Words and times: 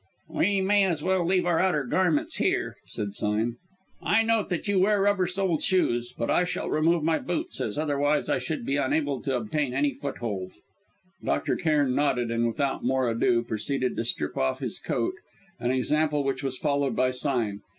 "We 0.29 0.61
may 0.61 0.85
as 0.85 1.03
well 1.03 1.23
leave 1.23 1.45
our 1.45 1.59
outer 1.59 1.83
garments 1.83 2.37
here," 2.37 2.75
said 2.87 3.13
Sime. 3.13 3.57
"I 4.01 4.23
note 4.23 4.49
that 4.49 4.67
you 4.67 4.79
wear 4.79 4.99
rubber 4.99 5.27
soled 5.27 5.61
shoes, 5.61 6.11
but 6.17 6.27
I 6.27 6.43
shall 6.43 6.71
remove 6.71 7.03
my 7.03 7.19
boots, 7.19 7.61
as 7.61 7.77
otherwise 7.77 8.27
I 8.27 8.39
should 8.39 8.65
be 8.65 8.77
unable 8.77 9.21
to 9.21 9.35
obtain 9.37 9.75
any 9.75 9.93
foothold." 9.93 10.53
Dr. 11.23 11.55
Cairn 11.55 11.93
nodded, 11.93 12.31
and 12.31 12.47
without 12.47 12.83
more 12.83 13.11
ado 13.11 13.43
proceeded 13.43 13.95
to 13.95 14.03
strip 14.03 14.35
off 14.37 14.57
his 14.57 14.79
coat, 14.79 15.13
an 15.59 15.69
example 15.69 16.23
which 16.23 16.41
was 16.41 16.57
followed 16.57 16.95
by 16.95 17.11
Sime. 17.11 17.61